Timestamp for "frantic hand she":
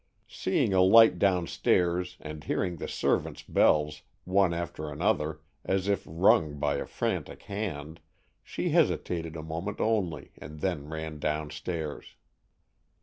6.87-8.69